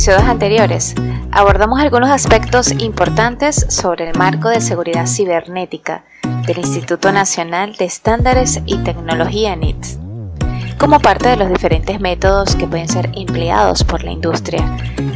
episodios 0.00 0.30
anteriores, 0.30 0.94
abordamos 1.30 1.78
algunos 1.78 2.08
aspectos 2.08 2.72
importantes 2.72 3.66
sobre 3.68 4.08
el 4.08 4.16
marco 4.16 4.48
de 4.48 4.62
seguridad 4.62 5.06
cibernética 5.06 6.04
del 6.46 6.56
Instituto 6.56 7.12
Nacional 7.12 7.76
de 7.76 7.84
Estándares 7.84 8.62
y 8.64 8.78
Tecnología 8.78 9.54
NITS, 9.56 9.98
como 10.78 11.00
parte 11.00 11.28
de 11.28 11.36
los 11.36 11.50
diferentes 11.50 12.00
métodos 12.00 12.56
que 12.56 12.66
pueden 12.66 12.88
ser 12.88 13.10
empleados 13.14 13.84
por 13.84 14.02
la 14.02 14.12
industria 14.12 14.64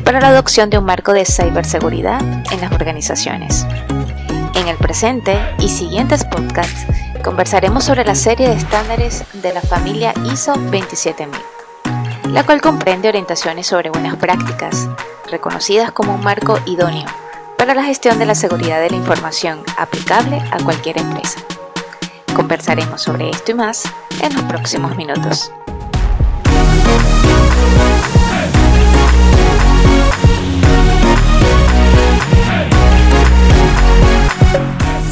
para 0.04 0.20
la 0.20 0.28
adopción 0.28 0.68
de 0.68 0.76
un 0.76 0.84
marco 0.84 1.14
de 1.14 1.24
ciberseguridad 1.24 2.20
en 2.52 2.60
las 2.60 2.72
organizaciones. 2.72 3.66
En 4.54 4.68
el 4.68 4.76
presente 4.76 5.38
y 5.60 5.70
siguientes 5.70 6.26
podcasts 6.26 6.84
conversaremos 7.22 7.84
sobre 7.84 8.04
la 8.04 8.14
serie 8.14 8.50
de 8.50 8.56
estándares 8.56 9.24
de 9.32 9.54
la 9.54 9.62
familia 9.62 10.12
ISO 10.30 10.52
27000 10.70 11.53
la 12.30 12.44
cual 12.44 12.60
comprende 12.60 13.08
orientaciones 13.08 13.66
sobre 13.66 13.90
buenas 13.90 14.16
prácticas, 14.16 14.88
reconocidas 15.30 15.92
como 15.92 16.14
un 16.14 16.22
marco 16.22 16.58
idóneo 16.66 17.06
para 17.58 17.74
la 17.74 17.84
gestión 17.84 18.18
de 18.18 18.26
la 18.26 18.34
seguridad 18.34 18.80
de 18.80 18.90
la 18.90 18.96
información 18.96 19.62
aplicable 19.76 20.42
a 20.50 20.58
cualquier 20.62 20.98
empresa. 20.98 21.40
Conversaremos 22.34 23.00
sobre 23.02 23.30
esto 23.30 23.52
y 23.52 23.54
más 23.54 23.84
en 24.20 24.34
los 24.34 24.42
próximos 24.44 24.96
minutos. 24.96 25.52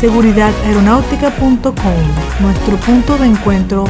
Seguridadaeronáutica.com, 0.00 1.72
nuestro 2.40 2.76
punto 2.78 3.16
de 3.18 3.26
encuentro 3.26 3.84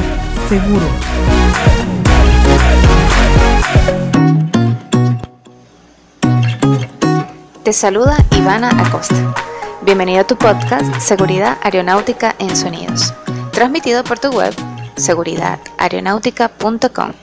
seguro. 0.47 1.72
Te 7.63 7.71
saluda 7.71 8.17
Ivana 8.37 8.71
Acosta. 8.71 9.33
Bienvenido 9.83 10.19
a 10.19 10.27
tu 10.27 10.35
podcast 10.35 10.99
Seguridad 10.99 11.57
Aeronáutica 11.63 12.35
en 12.37 12.53
Sonidos, 12.57 13.13
transmitido 13.53 14.03
por 14.03 14.19
tu 14.19 14.31
web 14.31 14.53
seguridadaeronáutica.com. 14.97 17.13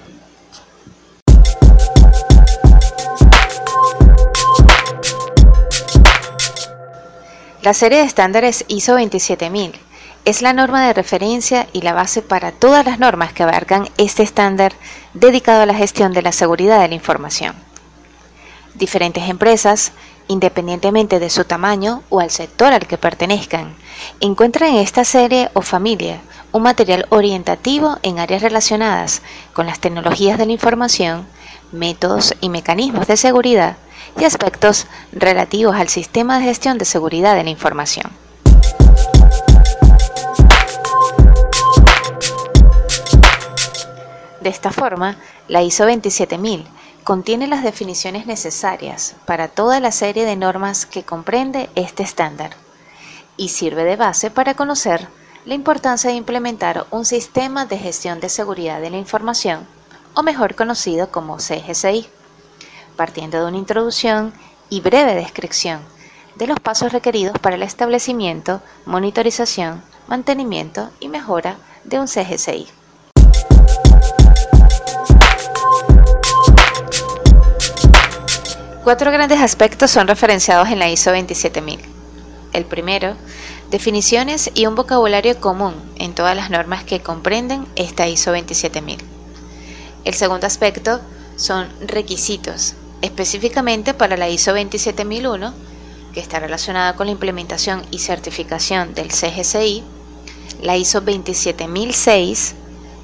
La 7.61 7.74
serie 7.74 7.98
de 7.98 8.05
estándares 8.05 8.64
ISO 8.68 8.94
27000 8.94 9.74
es 10.24 10.41
la 10.41 10.55
norma 10.55 10.86
de 10.86 10.94
referencia 10.94 11.66
y 11.74 11.83
la 11.83 11.92
base 11.92 12.22
para 12.22 12.50
todas 12.50 12.86
las 12.86 12.98
normas 12.98 13.34
que 13.34 13.42
abarcan 13.42 13.91
este 13.98 14.22
estándar 14.22 14.72
dedicado 15.12 15.61
a 15.61 15.66
la 15.66 15.74
gestión 15.74 16.14
de 16.14 16.22
la 16.22 16.33
seguridad 16.33 16.80
de 16.80 16.88
la 16.88 16.94
información. 16.94 17.55
Diferentes 18.74 19.28
empresas 19.28 19.92
independientemente 20.31 21.19
de 21.19 21.28
su 21.28 21.45
tamaño 21.45 22.05
o 22.09 22.20
al 22.20 22.31
sector 22.31 22.73
al 22.73 22.86
que 22.86 22.97
pertenezcan. 22.97 23.75
Encuentran 24.20 24.70
en 24.70 24.77
esta 24.77 25.05
serie 25.05 25.50
o 25.55 25.61
familia 25.61 26.20
un 26.53 26.62
material 26.62 27.06
orientativo 27.09 27.98
en 28.05 28.20
áreas 28.20 28.41
relacionadas 28.41 29.23
con 29.53 29.67
las 29.67 29.81
tecnologías 29.81 30.39
de 30.39 30.47
la 30.47 30.53
información, 30.53 31.27
métodos 31.73 32.36
y 32.41 32.48
mecanismos 32.48 33.08
de 33.08 33.17
seguridad 33.17 33.77
y 34.20 34.25
aspectos 34.25 34.86
relativos 35.11 35.75
al 35.75 35.89
sistema 35.89 36.39
de 36.39 36.45
gestión 36.45 36.78
de 36.78 36.84
seguridad 36.84 37.34
de 37.34 37.42
la 37.42 37.51
información. 37.51 38.12
De 44.41 44.48
esta 44.48 44.70
forma, 44.70 45.17
la 45.48 45.62
ISO 45.62 45.86
27000 45.86 46.67
contiene 47.11 47.48
las 47.48 47.64
definiciones 47.64 48.27
necesarias 48.27 49.17
para 49.27 49.48
toda 49.48 49.80
la 49.80 49.90
serie 49.90 50.24
de 50.24 50.36
normas 50.36 50.86
que 50.86 51.02
comprende 51.02 51.68
este 51.74 52.05
estándar 52.05 52.52
y 53.36 53.48
sirve 53.48 53.83
de 53.83 53.96
base 53.96 54.30
para 54.30 54.55
conocer 54.55 55.08
la 55.45 55.55
importancia 55.55 56.08
de 56.11 56.14
implementar 56.14 56.86
un 56.92 57.05
sistema 57.05 57.67
de 57.67 57.79
gestión 57.79 58.20
de 58.20 58.29
seguridad 58.29 58.80
de 58.80 58.90
la 58.90 58.98
información, 58.98 59.67
o 60.14 60.23
mejor 60.23 60.55
conocido 60.55 61.11
como 61.11 61.39
CGCI, 61.39 62.07
partiendo 62.95 63.40
de 63.40 63.46
una 63.46 63.58
introducción 63.58 64.33
y 64.68 64.80
breve 64.80 65.17
descripción 65.17 65.80
de 66.36 66.46
los 66.46 66.61
pasos 66.61 66.92
requeridos 66.92 67.36
para 67.40 67.56
el 67.56 67.64
establecimiento, 67.64 68.62
monitorización, 68.86 69.83
mantenimiento 70.06 70.90
y 71.01 71.08
mejora 71.08 71.56
de 71.83 71.98
un 71.98 72.06
CGCI. 72.06 72.68
Cuatro 78.83 79.13
grandes 79.13 79.41
aspectos 79.41 79.91
son 79.91 80.08
referenciados 80.08 80.70
en 80.70 80.79
la 80.79 80.89
ISO 80.89 81.11
27000. 81.11 81.80
El 82.55 82.64
primero, 82.64 83.14
definiciones 83.70 84.51
y 84.55 84.64
un 84.64 84.74
vocabulario 84.74 85.39
común 85.39 85.74
en 85.96 86.14
todas 86.14 86.35
las 86.35 86.48
normas 86.48 86.83
que 86.85 87.01
comprenden 87.01 87.67
esta 87.77 88.08
ISO 88.08 88.33
27000. 88.33 88.96
El 90.05 90.14
segundo 90.14 90.46
aspecto 90.46 91.02
son 91.36 91.68
requisitos, 91.86 92.73
específicamente 93.02 93.92
para 93.92 94.17
la 94.17 94.30
ISO 94.30 94.52
27001, 94.52 95.52
que 96.14 96.20
está 96.20 96.41
relacionada 96.41 96.97
con 96.97 97.07
la 97.07 97.12
implementación 97.12 97.83
y 97.91 97.98
certificación 97.98 98.95
del 98.95 99.08
CGCI, 99.08 99.85
la 100.62 100.79
ISO 100.79 101.02
27006, 101.02 102.55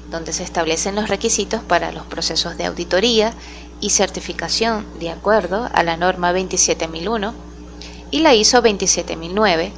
donde 0.09 0.33
se 0.33 0.41
establecen 0.41 0.95
los 0.95 1.07
requisitos 1.07 1.61
para 1.61 1.91
los 1.91 2.05
procesos 2.07 2.57
de 2.57 2.65
auditoría 2.65 3.33
y 3.81 3.91
certificación 3.91 4.85
de 4.99 5.09
acuerdo 5.09 5.69
a 5.73 5.83
la 5.83 5.97
norma 5.97 6.31
27001 6.31 7.33
y 8.11 8.19
la 8.19 8.33
ISO 8.33 8.61
27009, 8.61 9.71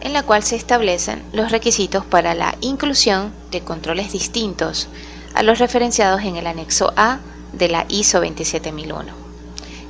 en 0.00 0.12
la 0.12 0.22
cual 0.22 0.42
se 0.42 0.56
establecen 0.56 1.22
los 1.32 1.50
requisitos 1.50 2.04
para 2.04 2.34
la 2.34 2.56
inclusión 2.60 3.32
de 3.50 3.60
controles 3.60 4.12
distintos 4.12 4.88
a 5.34 5.42
los 5.42 5.58
referenciados 5.58 6.22
en 6.22 6.36
el 6.36 6.46
anexo 6.46 6.92
A 6.96 7.18
de 7.52 7.68
la 7.68 7.84
ISO 7.88 8.20
27001. 8.20 9.12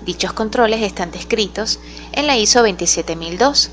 Dichos 0.05 0.32
controles 0.32 0.82
están 0.82 1.10
descritos 1.10 1.81
en 2.12 2.26
la 2.26 2.38
ISO 2.38 2.62
27002, 2.62 3.70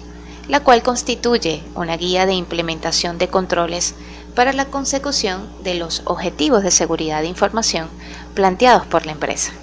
la 0.49 0.59
cual 0.59 0.83
constituye 0.83 1.63
una 1.75 1.97
guía 1.97 2.25
de 2.25 2.33
implementación 2.33 3.17
de 3.17 3.29
controles 3.29 3.95
para 4.35 4.53
la 4.53 4.65
consecución 4.65 5.49
de 5.63 5.75
los 5.75 6.01
objetivos 6.05 6.61
de 6.61 6.71
seguridad 6.71 7.21
de 7.21 7.27
información 7.27 7.89
planteados 8.33 8.85
por 8.85 9.05
la 9.05 9.13
empresa. 9.13 9.53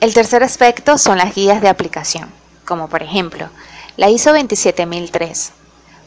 El 0.00 0.12
tercer 0.12 0.42
aspecto 0.42 0.98
son 0.98 1.18
las 1.18 1.34
guías 1.34 1.62
de 1.62 1.68
aplicación, 1.68 2.30
como 2.64 2.88
por 2.88 3.02
ejemplo 3.02 3.48
la 3.96 4.10
ISO 4.10 4.32
27003, 4.32 5.52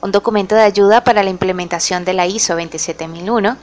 un 0.02 0.12
documento 0.12 0.56
de 0.56 0.62
ayuda 0.62 1.04
para 1.04 1.24
la 1.24 1.30
implementación 1.30 2.06
de 2.06 2.14
la 2.14 2.28
ISO 2.28 2.56
27001 2.56 3.58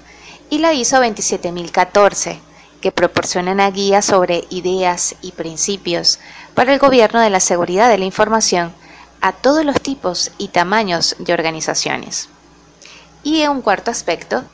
y 0.51 0.59
la 0.59 0.73
ISO 0.73 0.97
27014, 0.97 2.41
que 2.81 2.91
proporciona 2.91 3.53
una 3.53 3.71
guía 3.71 4.03
sobre 4.03 4.45
ideas 4.51 5.15
y 5.23 5.33
principios 5.33 6.19
para 6.55 6.73
el 6.73 6.79
gobierno 6.79 7.21
de 7.21 7.31
la 7.31 7.41
seguridad 7.41 7.89
de 7.89 7.99
la 7.99 8.05
información 8.05 8.73
a 9.21 9.33
todos 9.33 9.65
los 9.65 9.81
tipos 9.81 10.33
y 10.37 10.49
tamaños 10.49 11.17
de 11.19 11.33
organizaciones. 11.33 12.29
Y 13.25 13.47
un 13.47 13.63
cuarto 13.63 13.91
aspecto, 13.91 14.45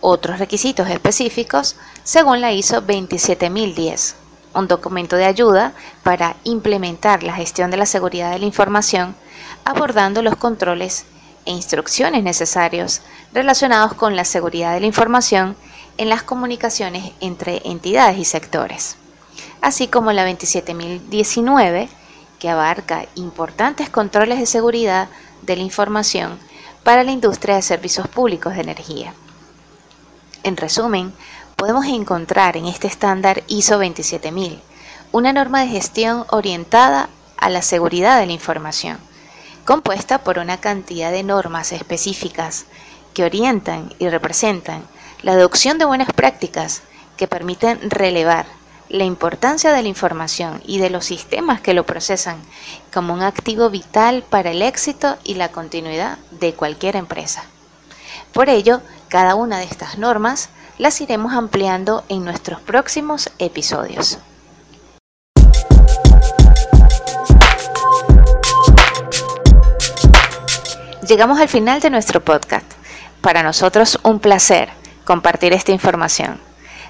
otros 0.00 0.40
requisitos 0.40 0.88
específicos 0.90 1.76
según 2.02 2.40
la 2.40 2.52
ISO 2.52 2.80
27010, 2.80 4.16
un 4.54 4.66
documento 4.66 5.14
de 5.14 5.24
ayuda 5.24 5.72
para 6.02 6.34
implementar 6.42 7.22
la 7.22 7.32
gestión 7.32 7.70
de 7.70 7.76
la 7.76 7.86
seguridad 7.86 8.32
de 8.32 8.40
la 8.40 8.46
información, 8.46 9.14
abordando 9.64 10.20
los 10.22 10.34
controles 10.34 11.06
e 11.46 11.52
instrucciones 11.52 12.24
necesarios 12.24 13.02
relacionados 13.32 13.94
con 13.94 14.16
la 14.16 14.24
seguridad 14.24 14.74
de 14.74 14.80
la 14.80 14.86
información 14.86 15.56
en 15.96 16.08
las 16.08 16.24
comunicaciones 16.24 17.12
entre 17.20 17.62
entidades 17.64 18.18
y 18.18 18.24
sectores, 18.24 18.96
así 19.62 19.86
como 19.86 20.10
la 20.10 20.24
27019, 20.24 21.88
que 22.40 22.48
abarca 22.48 23.06
importantes 23.14 23.90
controles 23.90 24.40
de 24.40 24.46
seguridad 24.46 25.08
de 25.42 25.54
la 25.56 25.62
información 25.62 26.38
para 26.88 27.04
la 27.04 27.12
industria 27.12 27.56
de 27.56 27.60
servicios 27.60 28.08
públicos 28.08 28.54
de 28.54 28.62
energía. 28.62 29.12
En 30.42 30.56
resumen, 30.56 31.12
podemos 31.54 31.84
encontrar 31.84 32.56
en 32.56 32.64
este 32.64 32.86
estándar 32.86 33.42
ISO 33.46 33.76
27000 33.76 34.58
una 35.12 35.34
norma 35.34 35.60
de 35.60 35.68
gestión 35.68 36.24
orientada 36.30 37.10
a 37.36 37.50
la 37.50 37.60
seguridad 37.60 38.18
de 38.18 38.24
la 38.24 38.32
información, 38.32 38.96
compuesta 39.66 40.24
por 40.24 40.38
una 40.38 40.62
cantidad 40.62 41.12
de 41.12 41.24
normas 41.24 41.72
específicas 41.72 42.64
que 43.12 43.24
orientan 43.24 43.92
y 43.98 44.08
representan 44.08 44.82
la 45.20 45.32
adopción 45.32 45.76
de 45.76 45.84
buenas 45.84 46.10
prácticas 46.14 46.80
que 47.18 47.28
permiten 47.28 47.90
relevar 47.90 48.46
la 48.88 49.04
importancia 49.04 49.72
de 49.72 49.82
la 49.82 49.88
información 49.88 50.62
y 50.66 50.78
de 50.78 50.90
los 50.90 51.04
sistemas 51.04 51.60
que 51.60 51.74
lo 51.74 51.84
procesan 51.84 52.38
como 52.92 53.12
un 53.12 53.22
activo 53.22 53.70
vital 53.70 54.22
para 54.28 54.50
el 54.50 54.62
éxito 54.62 55.16
y 55.24 55.34
la 55.34 55.50
continuidad 55.50 56.18
de 56.30 56.54
cualquier 56.54 56.96
empresa. 56.96 57.44
Por 58.32 58.48
ello, 58.48 58.80
cada 59.08 59.34
una 59.34 59.58
de 59.58 59.64
estas 59.64 59.98
normas 59.98 60.48
las 60.78 61.00
iremos 61.00 61.32
ampliando 61.32 62.04
en 62.08 62.24
nuestros 62.24 62.60
próximos 62.60 63.30
episodios. 63.38 64.18
Llegamos 71.06 71.40
al 71.40 71.48
final 71.48 71.80
de 71.80 71.88
nuestro 71.90 72.22
podcast. 72.22 72.70
Para 73.22 73.42
nosotros 73.42 73.98
un 74.02 74.20
placer 74.20 74.68
compartir 75.04 75.54
esta 75.54 75.72
información. 75.72 76.47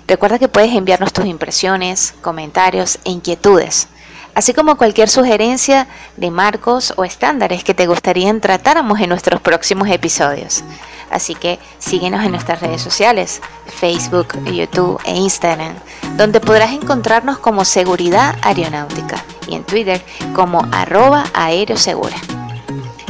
Recuerda 0.09 0.39
que 0.39 0.49
puedes 0.49 0.75
enviarnos 0.75 1.13
tus 1.13 1.27
impresiones, 1.27 2.15
comentarios 2.23 2.99
e 3.05 3.11
inquietudes, 3.11 3.89
así 4.35 4.55
como 4.55 4.79
cualquier 4.79 5.11
sugerencia 5.11 5.87
de 6.17 6.31
marcos 6.31 6.95
o 6.97 7.05
estándares 7.05 7.63
que 7.63 7.75
te 7.75 7.87
gustaría 7.87 8.35
tratáramos 8.41 9.01
en 9.01 9.11
nuestros 9.11 9.43
próximos 9.43 9.91
episodios. 9.91 10.65
Así 11.11 11.35
que 11.35 11.59
síguenos 11.79 12.25
en 12.25 12.31
nuestras 12.31 12.61
redes 12.63 12.81
sociales, 12.81 13.43
Facebook, 13.67 14.29
YouTube 14.47 14.99
e 15.05 15.15
Instagram, 15.15 15.75
donde 16.17 16.41
podrás 16.41 16.73
encontrarnos 16.73 17.39
como 17.39 17.67
Seguridad 17.67 18.35
Aeronáutica 18.41 19.23
y 19.47 19.57
en 19.57 19.65
Twitter 19.65 20.03
como 20.35 20.67
arroba 20.73 21.27
aerosegura. 21.35 22.17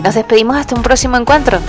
Nos 0.02 0.16
despedimos 0.16 0.56
hasta 0.56 0.74
un 0.74 0.82
próximo 0.82 1.16
encuentro, 1.16 1.60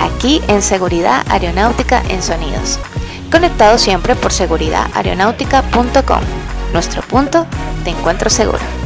aquí 0.00 0.40
en 0.48 0.62
Seguridad 0.62 1.26
Aeronáutica 1.28 2.02
en 2.08 2.22
Sonidos 2.22 2.78
conectado 3.28 3.78
siempre 3.78 4.16
por 4.16 4.32
seguridadaeronáutica.com, 4.32 6.20
nuestro 6.72 7.02
punto 7.02 7.46
de 7.84 7.90
encuentro 7.90 8.30
seguro. 8.30 8.77